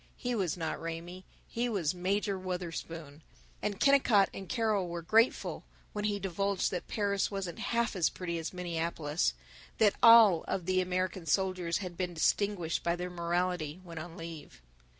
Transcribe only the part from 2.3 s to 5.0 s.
Wutherspoon; and Kennicott and Carol